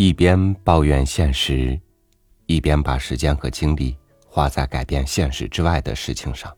[0.00, 1.76] 一边抱怨现实，
[2.46, 3.96] 一边把时间和精力
[4.28, 6.56] 花在改变现实之外的事情上。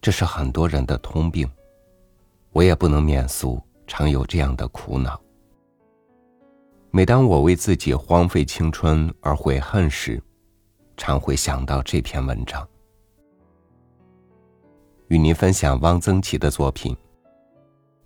[0.00, 1.48] 这是很多人的通病，
[2.50, 5.22] 我也不能免俗，常有这样的苦恼。
[6.90, 10.20] 每当我为自己荒废青春而悔恨时，
[10.96, 12.68] 常会想到这篇文章，
[15.06, 16.92] 与您分享汪曾祺的作品《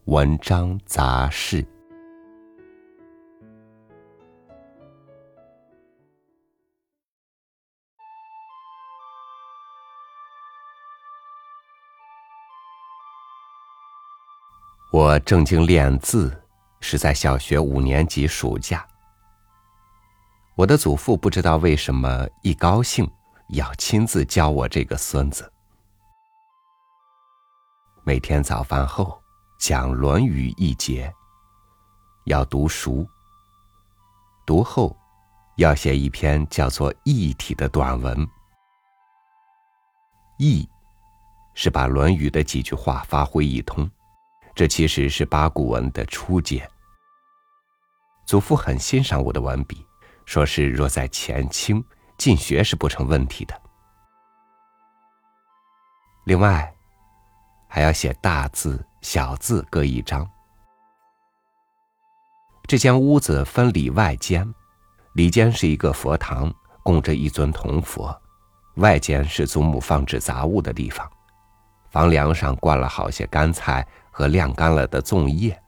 [0.04, 1.62] 文章杂事》。
[14.94, 16.40] 我正经练字，
[16.80, 18.86] 是在小学五年级暑假。
[20.54, 23.04] 我的祖父不知道为什么一高兴
[23.48, 25.52] 要亲自教我这个孙子。
[28.04, 29.20] 每天早饭后
[29.58, 31.12] 讲《论语》一节，
[32.26, 33.04] 要读熟。
[34.46, 34.96] 读后
[35.56, 38.24] 要写一篇叫做《义体》的短文。
[40.38, 40.68] 义
[41.52, 43.90] 是把《论语》的几句话发挥一通。
[44.54, 46.68] 这其实是八股文的初阶。
[48.24, 49.84] 祖父很欣赏我的文笔，
[50.24, 51.84] 说是若在前清
[52.16, 53.60] 进学是不成问题的。
[56.24, 56.72] 另外，
[57.68, 60.26] 还要写大字、小字各一张。
[62.66, 64.54] 这间屋子分里外间，
[65.14, 66.50] 里间是一个佛堂，
[66.82, 68.08] 供着一尊铜佛；
[68.76, 71.10] 外间是祖母放置杂物的地方。
[71.90, 73.86] 房梁上挂了好些干菜。
[74.16, 75.60] 和晾干了的粽叶，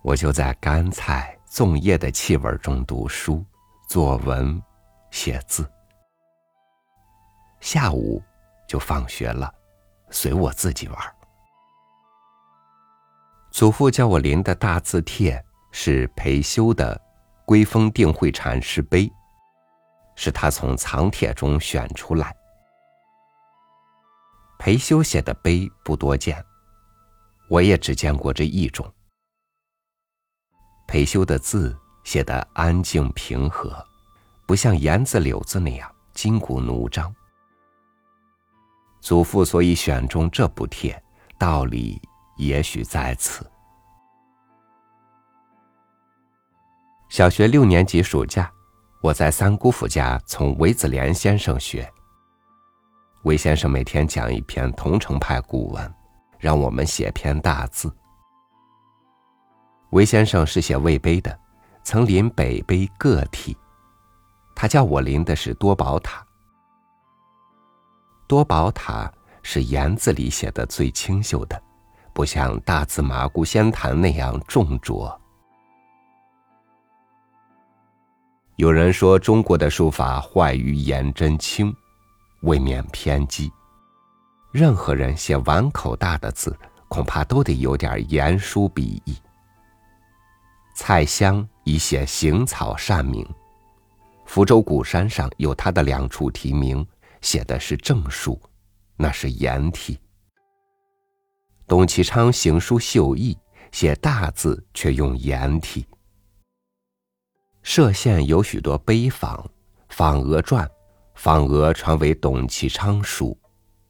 [0.00, 3.44] 我就在干菜、粽叶的气味中读书、
[3.86, 4.60] 作文、
[5.10, 5.70] 写字。
[7.60, 8.22] 下午
[8.66, 9.52] 就放学了，
[10.08, 10.98] 随我自己玩。
[13.50, 16.98] 祖父叫我临的大字帖是裴修的
[17.44, 19.02] 《归峰定慧禅师碑》，
[20.14, 22.34] 是他从藏帖中选出来。
[24.58, 26.42] 裴修写的碑不多见。
[27.48, 28.90] 我也只见过这一种。
[30.86, 33.84] 裴修的字写得安静平和，
[34.46, 37.14] 不像言字柳字那样筋骨弩张。
[39.00, 41.02] 祖父所以选中这部帖，
[41.38, 42.00] 道理
[42.36, 43.48] 也许在此。
[47.08, 48.50] 小学六年级暑假，
[49.02, 51.90] 我在三姑父家从韦子莲先生学。
[53.24, 55.97] 韦先生每天讲一篇桐城派古文。
[56.38, 57.92] 让我们写篇大字。
[59.90, 61.38] 韦先生是写魏碑的，
[61.82, 63.56] 曾临北碑各体。
[64.54, 66.24] 他叫我临的是多宝塔。
[68.26, 69.10] 多宝塔
[69.42, 71.62] 是言字里写的最清秀的，
[72.12, 75.18] 不像大字麻姑仙坛那样重拙。
[78.56, 81.72] 有人说中国的书法坏于颜真卿，
[82.42, 83.50] 未免偏激。
[84.50, 86.56] 任何人写碗口大的字，
[86.88, 89.16] 恐怕都得有点言书笔意。
[90.74, 93.28] 蔡襄以写行草善名，
[94.24, 96.86] 福州鼓山上有他的两处题名，
[97.20, 98.40] 写的是正书，
[98.96, 99.98] 那是颜体。
[101.66, 103.36] 董其昌行书秀逸，
[103.70, 105.86] 写大字却用颜体。
[107.62, 109.44] 歙县有许多碑坊，
[109.90, 110.66] 坊额传，
[111.14, 113.38] 坊额传为董其昌书。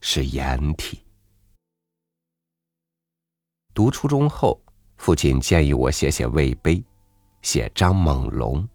[0.01, 1.05] 是颜体。
[3.75, 4.61] 读初中后，
[4.97, 6.83] 父亲建议我写写魏碑，
[7.43, 8.67] 写张猛龙。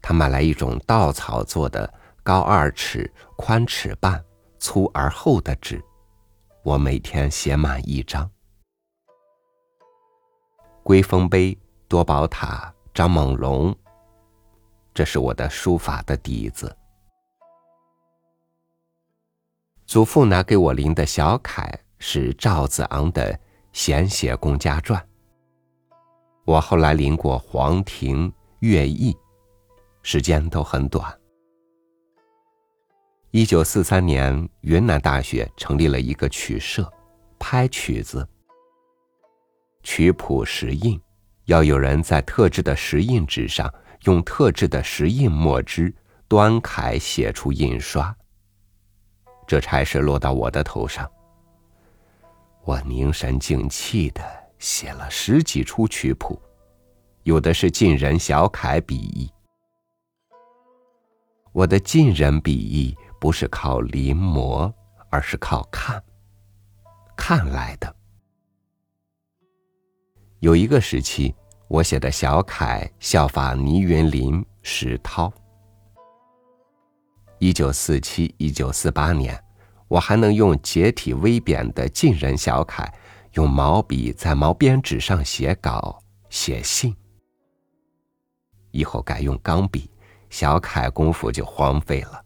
[0.00, 4.24] 他买来一种稻草做的、高二尺、宽尺半、
[4.58, 5.82] 粗而厚的纸，
[6.62, 8.30] 我每天写满一张。
[10.82, 13.76] 龟峰碑、多宝塔、张猛龙，
[14.94, 16.74] 这是我的书法的底子。
[19.88, 21.66] 祖父拿给我临的小楷
[21.98, 23.32] 是赵子昂的
[23.72, 25.00] 《闲写公家传》。
[26.44, 28.30] 我后来临过黄庭、
[28.60, 29.16] 乐毅，
[30.02, 31.10] 时间都很短。
[33.30, 36.86] 一九四三年，云南大学成立了一个曲社，
[37.38, 38.28] 拍曲子。
[39.82, 41.00] 曲谱石印，
[41.46, 43.72] 要有人在特制的石印纸上
[44.02, 45.94] 用特制的石印墨汁
[46.28, 48.14] 端楷写出印刷。
[49.48, 51.10] 这差事落到我的头上，
[52.64, 54.22] 我凝神静气的
[54.58, 56.38] 写了十几出曲谱，
[57.22, 59.32] 有的是晋人小楷笔意。
[61.52, 64.70] 我的晋人笔意不是靠临摹，
[65.08, 66.04] 而是靠看，
[67.16, 67.96] 看来的。
[70.40, 71.34] 有一个时期，
[71.68, 75.32] 我写的小楷效法倪云林、石涛。
[77.40, 79.40] 一九四七、一九四八年，
[79.86, 82.92] 我还能用结体微扁的晋人小楷，
[83.34, 86.94] 用毛笔在毛边纸上写稿、写信。
[88.72, 89.88] 以后改用钢笔，
[90.30, 92.24] 小楷功夫就荒废了。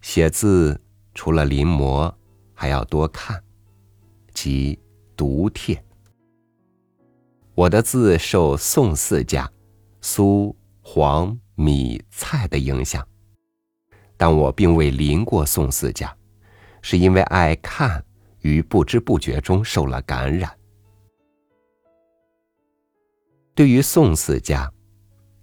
[0.00, 0.80] 写字
[1.14, 2.12] 除了临摹，
[2.54, 3.42] 还要多看，
[4.32, 4.78] 即
[5.16, 5.82] 读帖。
[7.54, 9.50] 我的字受宋四家
[10.00, 10.54] 苏、
[10.86, 13.04] 黄、米、菜的影响，
[14.18, 16.14] 但我并未临过宋四家，
[16.82, 18.04] 是因为爱看，
[18.42, 20.54] 于不知不觉中受了感染。
[23.54, 24.70] 对于宋四家，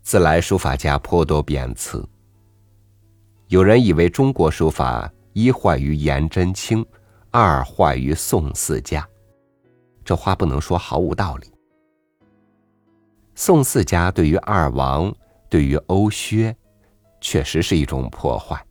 [0.04, 2.08] 自来书法家颇多贬词。
[3.48, 6.86] 有人以为中国书法一坏于颜真卿，
[7.32, 9.06] 二坏于宋四家，
[10.06, 11.52] 这话不能说毫无道理。
[13.34, 15.12] 宋四家对于二王，
[15.51, 16.56] 对于欧薛，
[17.19, 18.65] 确实是一种破坏，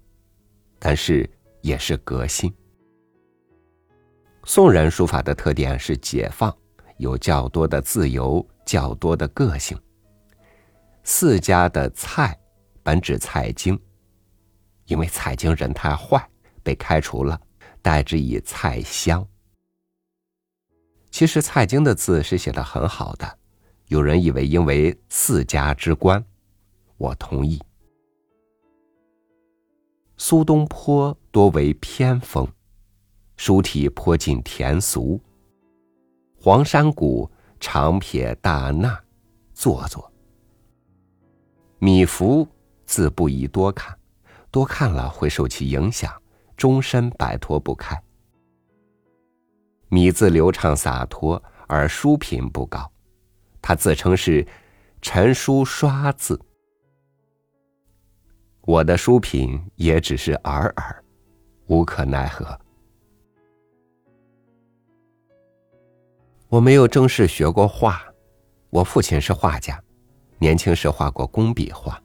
[0.78, 1.28] 但是
[1.60, 2.50] 也是革新。
[4.44, 6.56] 宋人书法的特点是解放，
[6.96, 9.78] 有较多的自由，较多的个性。
[11.04, 12.34] 四家的蔡，
[12.82, 13.78] 本指蔡京，
[14.86, 16.26] 因为蔡京人太坏，
[16.62, 17.38] 被开除了，
[17.82, 19.22] 代之以蔡襄。
[21.10, 23.38] 其实蔡京的字是写的很好的。
[23.88, 26.24] 有人以为因为四家之官，
[27.00, 27.58] 我同意。
[30.18, 32.46] 苏东坡多为偏锋，
[33.38, 35.18] 书体颇近田俗。
[36.38, 39.02] 黄山谷长撇大捺，
[39.54, 40.12] 做作。
[41.78, 42.46] 米芾
[42.84, 43.98] 字不宜多看，
[44.50, 46.12] 多看了会受其影响，
[46.54, 47.98] 终身摆脱不开。
[49.88, 52.92] 米字流畅洒脱，而书品不高。
[53.62, 54.46] 他自称是
[55.00, 56.38] 陈书刷字，
[58.62, 61.04] 我的书品也只是尔尔，
[61.66, 62.58] 无可奈何。
[66.48, 68.02] 我没有正式学过画，
[68.68, 69.82] 我父亲是画家，
[70.38, 72.00] 年轻时画过工笔画，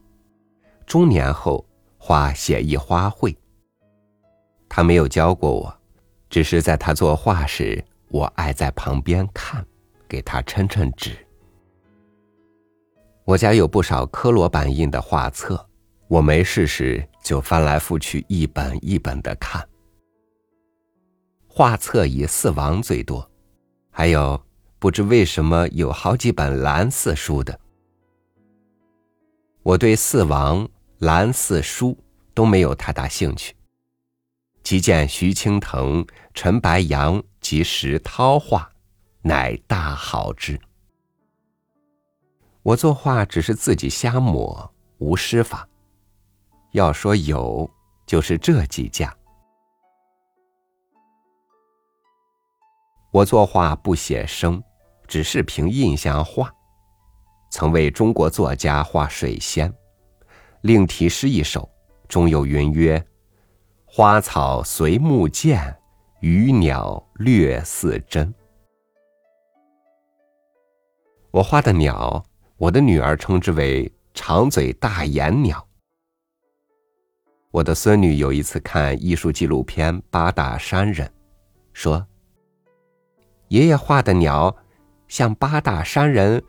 [0.85, 1.65] 中年后
[1.97, 3.35] 画写意花卉。
[4.69, 5.77] 他没有教过我，
[6.29, 9.65] 只是在他作画时，我爱在旁边看，
[10.07, 11.17] 给他抻抻纸。
[13.25, 15.67] 我家有不少科罗版印的画册，
[16.15, 19.67] 我没事时就翻来覆去一本一本的看。
[21.45, 23.29] 画册以四王最多，
[23.91, 24.41] 还有
[24.79, 27.59] 不知为什么有好几本蓝四书的。
[29.61, 30.65] 我对四王、
[30.99, 31.97] 蓝四书
[32.33, 33.53] 都没有太大兴趣。
[34.63, 38.71] 即见徐青藤、陈白杨及石涛画，
[39.21, 40.57] 乃大好之。
[42.63, 45.67] 我作画只是自己瞎抹，无师法。
[46.75, 47.69] 要说有，
[48.05, 49.09] 就是这几家。
[53.13, 54.61] 我作画不写生，
[55.07, 56.53] 只是凭印象画。
[57.49, 59.73] 曾为中国作家画水仙，
[60.63, 61.69] 另题诗一首，
[62.09, 63.01] 中有云曰
[63.87, 65.73] ：“花草随木见，
[66.19, 68.35] 鱼鸟略似真。”
[71.31, 72.21] 我画的鸟。
[72.57, 75.65] 我的女儿称之为长嘴大眼鸟。
[77.55, 81.07] 我的孙女有一次看艺术纪录片《八大山人》，
[81.71, 82.05] 说
[83.47, 84.53] ：“爷爷画的鸟
[85.07, 86.43] 像八大山人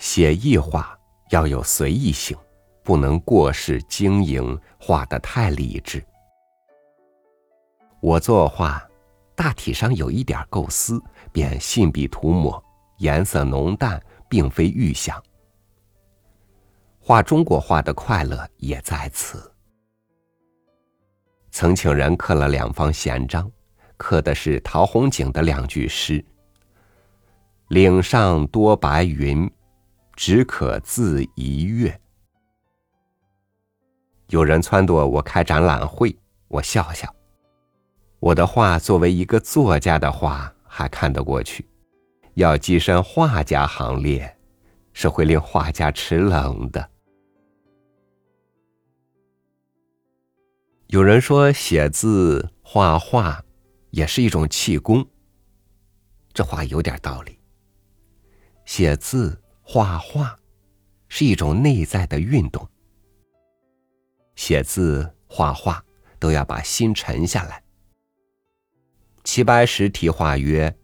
[0.00, 0.98] 写意画
[1.30, 2.36] 要有随意性，
[2.82, 6.04] 不能过是经营，画的太理智。
[8.00, 8.84] 我作画。
[9.34, 11.02] 大体上有一点构思，
[11.32, 12.62] 便信笔涂抹，
[12.98, 14.00] 颜色浓淡
[14.32, 15.22] 并非预想。
[16.98, 19.52] 画中国画的快乐也在此。
[21.50, 23.50] 曾请人刻了两方闲章，
[23.98, 26.24] 刻的是陶弘景的两句诗
[27.68, 29.50] ：“岭上多白云，
[30.16, 32.00] 只可自一月。”
[34.28, 37.14] 有人撺掇我开展览会，我笑笑。
[38.18, 41.68] 我的画作为一个作家的画还看得过去，
[42.34, 44.38] 要跻身画家行列，
[44.92, 46.90] 是会令画家齿冷的。
[50.86, 53.42] 有人说写字画画
[53.90, 55.06] 也是一种气功，
[56.32, 57.38] 这话有点道理。
[58.64, 60.38] 写字画画
[61.08, 62.66] 是一种内在的运动，
[64.36, 65.84] 写字画画
[66.18, 67.62] 都要把心沉下来。
[69.24, 70.74] 齐白石题画曰：“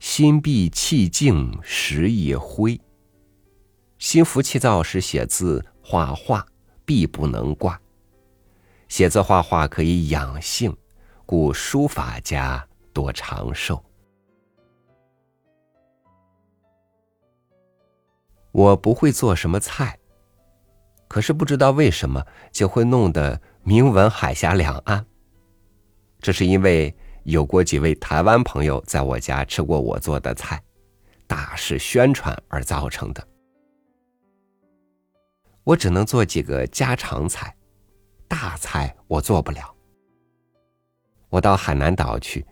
[0.00, 2.80] 心闭气静时也灰。”
[3.98, 6.44] 心浮气躁时写字画画
[6.84, 7.80] 必不能挂。
[8.88, 10.76] 写字画画可以养性，
[11.24, 13.84] 故书法家多长寿。
[18.52, 19.96] 我不会做什么菜，
[21.06, 25.06] 可是不知道为什么就会弄得名闻海峡两岸。
[26.20, 26.92] 这是因为
[27.30, 30.60] 有过几位台湾朋友在我家吃过我做的菜，
[31.28, 33.24] 大是宣传而造成的。
[35.62, 37.54] 我只能做几个家常菜。
[38.26, 39.72] 大菜我做不了。
[41.28, 42.44] 我到海南岛去，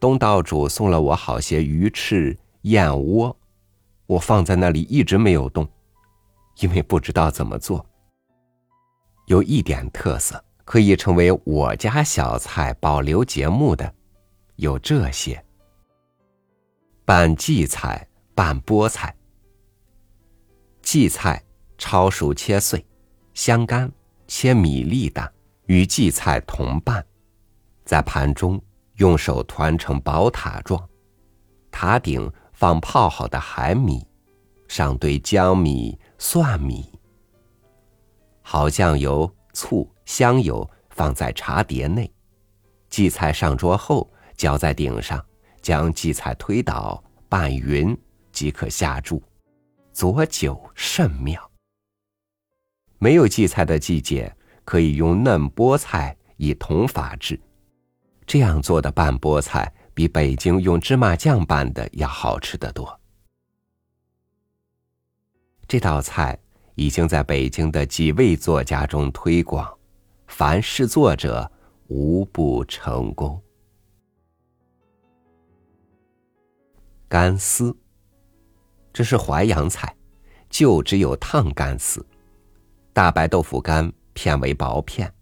[0.00, 3.36] 东道主送了我好些鱼翅、燕窝，
[4.06, 5.68] 我放在那里一直没有动，
[6.60, 7.84] 因为不知道怎么做。
[9.26, 13.94] 有一点特色，可以成为我家小菜保留节目的，
[14.62, 15.44] 有这些：
[17.04, 19.12] 拌荠菜、拌菠菜。
[20.80, 21.42] 荠菜
[21.76, 22.86] 焯熟切碎，
[23.34, 23.92] 香干。
[24.28, 25.30] 切米粒大，
[25.66, 27.04] 与荠菜同拌，
[27.84, 28.58] 在盘中
[28.94, 30.88] 用手团成宝塔状，
[31.70, 34.06] 塔顶放泡好的海米，
[34.68, 36.88] 上堆姜米、蒜米，
[38.40, 42.10] 好酱油、醋、香油放在茶碟内，
[42.88, 45.24] 荠菜上桌后浇在顶上，
[45.60, 47.96] 将荠菜推倒拌匀
[48.32, 49.22] 即可下注，
[49.92, 51.50] 佐酒甚妙。
[52.98, 54.34] 没有荠菜的季节，
[54.64, 57.40] 可以用嫩菠菜以同法制，
[58.26, 63.00] 这样做的拌菠菜比北京用芝麻酱拌的要好吃得多。
[65.66, 66.38] 这道菜
[66.74, 69.68] 已经在北京的几位作家中推广，
[70.26, 71.50] 凡是作者
[71.88, 73.42] 无不成功。
[77.12, 77.76] 干丝，
[78.90, 79.94] 这是淮扬菜，
[80.48, 82.02] 就只有烫干丝。
[82.94, 85.12] 大白豆腐干片为薄片，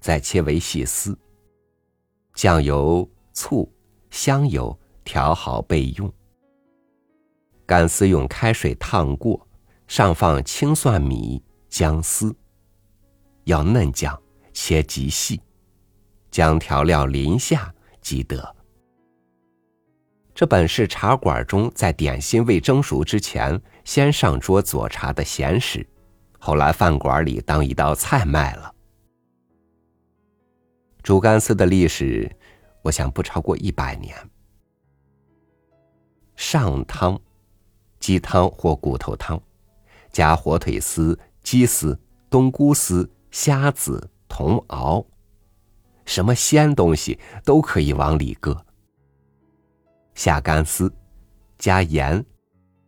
[0.00, 1.16] 再切为细丝。
[2.34, 3.72] 酱油、醋、
[4.10, 6.12] 香油调好备用。
[7.64, 9.46] 干丝用开水烫过，
[9.86, 12.34] 上放青蒜米、姜丝，
[13.44, 14.20] 要嫩姜，
[14.52, 15.40] 切极细，
[16.32, 18.55] 将调料淋下即得。
[20.36, 25.84] 这本是茶馆中在点心未蒸熟之前，先上桌佐茶的闲食。
[26.38, 28.70] 后来饭馆里当一道菜卖了。
[31.02, 32.30] 煮干丝的历史，
[32.82, 34.14] 我想不超过一百年。
[36.36, 37.18] 上汤，
[37.98, 39.40] 鸡汤或骨头汤，
[40.12, 45.06] 加火腿丝、鸡丝、冬菇丝、虾子、茼蒿，
[46.04, 48.65] 什么鲜东西都可以往里搁。
[50.16, 50.92] 下干丝，
[51.58, 52.24] 加盐，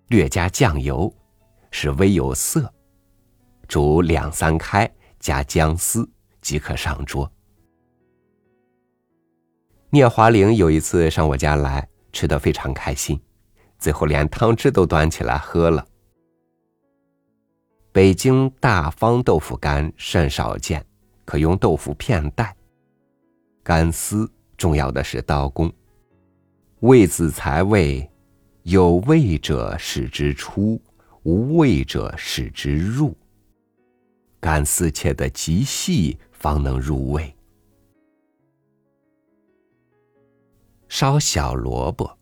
[0.08, 1.14] 略加酱油，
[1.70, 2.72] 使微有色。
[3.68, 6.08] 煮两三开，加姜丝
[6.40, 7.30] 即可上桌。
[9.90, 13.20] 聂华苓有一次上我家来，吃的非常开心，
[13.78, 15.86] 最后连汤汁都端起来喝了。
[17.92, 20.82] 北京大方豆腐干甚少见，
[21.26, 22.56] 可用豆腐片代。
[23.62, 25.70] 干丝重要的是刀工，
[26.80, 28.08] 味子才味，
[28.62, 30.80] 有味者使之出，
[31.24, 33.16] 无味者使之入。
[34.38, 37.34] 干丝切的极细，方能入味。
[40.88, 42.16] 烧小萝卜。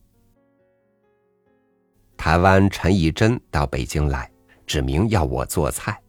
[2.17, 4.31] 台湾陈义珍到北京来，
[4.67, 6.01] 指明要我做菜，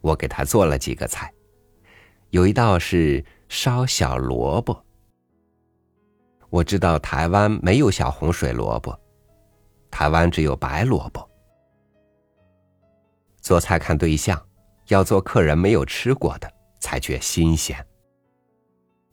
[0.00, 1.30] 我给他做了几个菜，
[2.30, 4.85] 有一道是烧小萝卜。
[6.50, 8.98] 我知道台湾没有小红水萝卜，
[9.90, 11.28] 台湾只有白萝卜。
[13.40, 14.40] 做菜看对象。
[14.88, 16.48] 要做客人没有吃过的，
[16.78, 17.84] 才觉新鲜。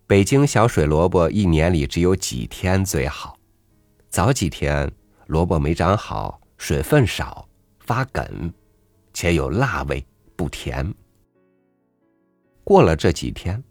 [0.06, 3.36] 北京小水萝卜一年里只有几天最好，
[4.08, 4.88] 早几天
[5.26, 7.50] 萝卜没长好，水分少，
[7.80, 8.54] 发梗，
[9.14, 10.94] 且有辣味，不甜。
[12.64, 13.64] 过了这几天，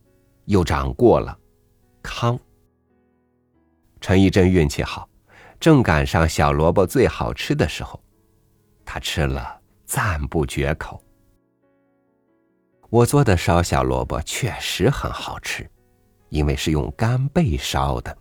[0.47, 1.39] 又长过了，
[2.03, 2.37] 糠。
[4.03, 5.09] 陈一真运气好，
[5.61, 8.03] 正赶上小萝卜最好吃的时候，
[8.85, 11.01] 他吃了赞不绝口。
[12.91, 15.71] 我做的烧小萝卜确实很好吃，
[16.31, 18.15] 因为是用干贝烧的。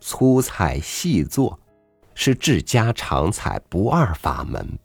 [0.00, 1.58] 粗菜细做，
[2.14, 4.78] 是治家常菜不二法门。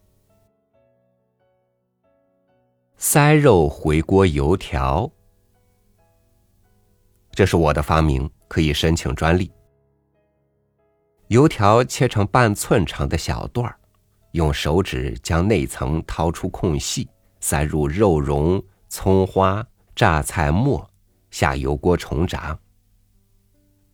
[2.97, 5.09] 塞肉回锅油条，
[7.31, 9.51] 这是我的发明，可以申请专利，
[11.33, 13.75] 油条切成半寸长的小段儿，
[14.33, 17.09] 用手指将内层掏出空隙，
[17.39, 20.87] 塞入肉蓉、葱花、榨菜末，
[21.31, 22.55] 下油锅重炸。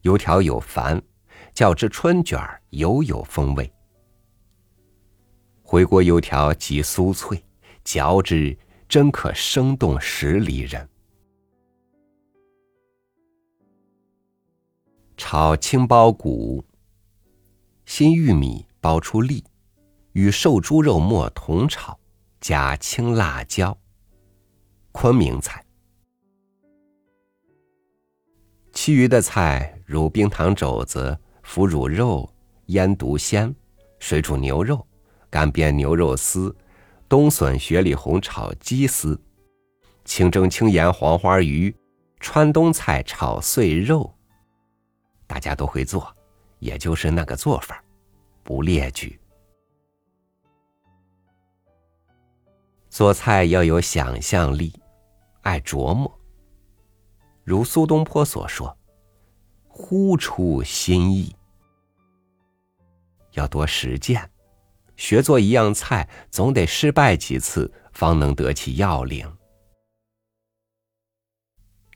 [0.01, 1.01] 油条有繁，
[1.53, 3.71] 较之春卷儿犹有风味。
[5.63, 7.41] 回锅油条极酥脆，
[7.85, 8.57] 嚼之
[8.89, 10.89] 真可生动十里人。
[15.15, 16.61] 炒青包谷。
[17.91, 19.43] 新玉米包出粒，
[20.11, 21.99] 与瘦猪肉末同炒，
[22.39, 23.75] 加青辣椒。
[24.91, 25.65] 昆明菜。
[28.71, 32.31] 其余的菜如冰糖肘子、腐乳肉、
[32.67, 33.53] 腌笃鲜、
[33.97, 34.87] 水煮牛肉、
[35.27, 36.55] 干煸牛肉丝、
[37.09, 39.19] 冬笋雪里红炒鸡丝、
[40.05, 41.75] 清蒸青盐黄花鱼、
[42.19, 44.13] 川东菜炒碎肉，
[45.25, 46.15] 大家都会做。
[46.59, 47.83] 也就是那个做法，
[48.43, 49.19] 不列举。
[52.89, 54.73] 做菜要有想象力，
[55.41, 56.19] 爱琢磨。
[57.43, 58.77] 如苏东坡所说
[59.67, 61.35] ：“忽出新意。”
[63.33, 64.29] 要多实践，
[64.97, 69.37] 学做一样菜，总得失败几次，方能得其要领。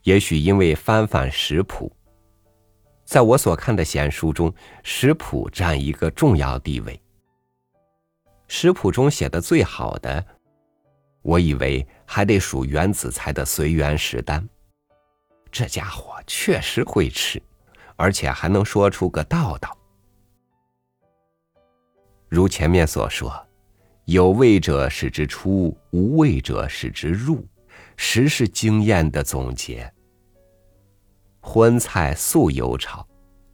[0.03, 1.91] 也许因为翻翻食谱。
[3.13, 4.51] 在我所看的闲书中，
[4.82, 7.00] 食谱占一个重要地位。
[8.48, 10.25] 食谱中写的最好的，
[11.22, 14.43] 我以为还得数袁子才的随园食单。
[15.51, 17.39] 这家伙确实会吃，
[17.98, 19.77] 而且还能说出个道道。
[22.27, 23.32] 如前面所说，
[24.05, 27.48] 有味者使之出，无味者使之入，
[27.96, 29.93] 实是经验的总结。
[31.46, 33.06] 荤菜素油炒，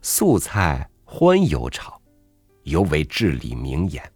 [0.02, 2.00] 素菜荤油炒，
[2.64, 4.14] 尤为至理名言。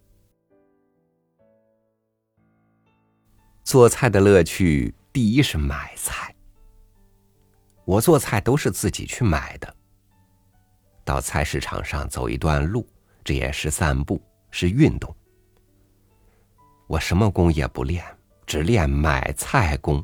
[3.64, 6.32] 做菜的乐趣，第一是买菜。
[7.84, 9.76] 我做菜都是自己去买的。
[11.04, 12.88] 到菜市场上走一段路，
[13.24, 14.22] 这也是散步，
[14.52, 15.14] 是运动。
[16.86, 18.04] 我什么功也不练，
[18.46, 20.02] 只练买菜功。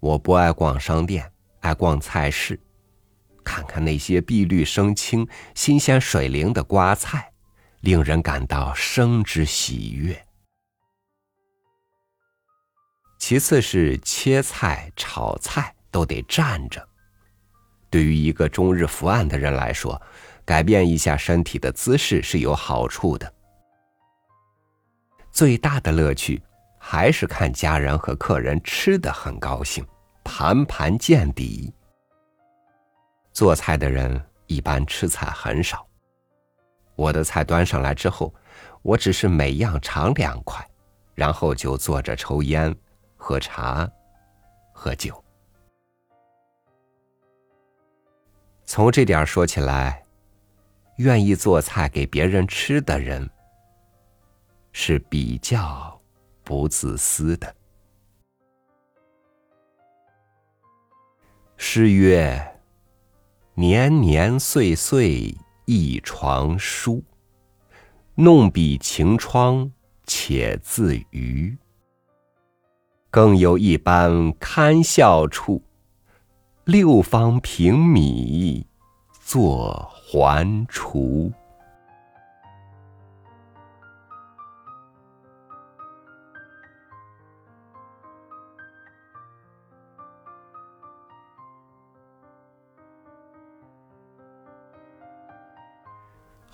[0.00, 1.32] 我不爱逛商店，
[1.64, 2.60] 爱逛菜市，
[3.42, 7.32] 看看那些碧绿生青、新鲜水灵的瓜菜，
[7.80, 10.26] 令人感到生之喜悦。
[13.18, 16.86] 其次是切菜、炒菜都得站着，
[17.88, 20.00] 对于一个终日伏案的人来说，
[20.44, 23.32] 改变一下身体的姿势是有好处的。
[25.32, 26.42] 最大的乐趣
[26.78, 29.82] 还是看家人和客人吃的很高兴。
[30.24, 31.72] 盘盘见底。
[33.32, 35.86] 做菜的人一般吃菜很少。
[36.96, 38.32] 我的菜端上来之后，
[38.82, 40.64] 我只是每样尝两块，
[41.14, 42.74] 然后就坐着抽烟、
[43.16, 43.88] 喝茶、
[44.72, 45.22] 喝酒。
[48.64, 50.04] 从这点说起来，
[50.98, 53.28] 愿意做菜给别人吃的人，
[54.72, 56.00] 是比较
[56.44, 57.54] 不自私的。
[61.66, 62.60] 诗曰
[63.56, 67.02] ：“年年岁岁一床书，
[68.16, 69.72] 弄笔晴窗
[70.06, 71.56] 且自娱。
[73.10, 75.62] 更有一般堪笑处，
[76.64, 78.66] 六方平米
[79.22, 81.32] 作还厨。”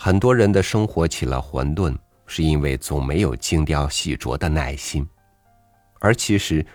[0.03, 1.95] 很多人的生活起了混沌，
[2.27, 5.07] 是因为总没有精雕细琢的耐心。
[5.99, 6.67] 而其实，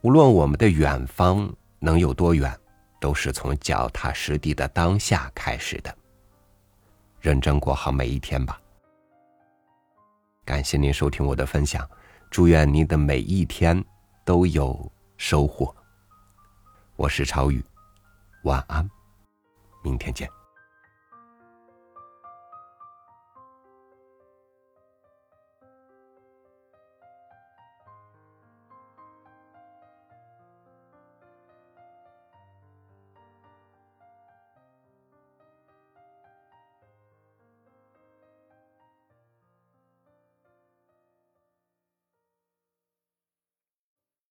[0.00, 2.52] 无论我们的远方能有多远，
[3.00, 5.96] 都是从脚踏实地的当下开始的。
[7.20, 8.60] 认真过好每一天吧。
[10.44, 11.88] 感谢您收听我的分享，
[12.28, 13.80] 祝愿您的每一天
[14.24, 15.72] 都有收获。
[16.96, 17.64] 我是超宇，
[18.42, 18.90] 晚安，
[19.84, 20.28] 明天见。